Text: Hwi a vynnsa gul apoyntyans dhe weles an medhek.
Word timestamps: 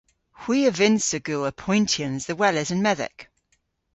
Hwi 0.41 0.57
a 0.69 0.71
vynnsa 0.79 1.19
gul 1.25 1.43
apoyntyans 1.51 2.23
dhe 2.27 2.35
weles 2.39 2.69
an 2.73 2.83
medhek. 2.85 3.17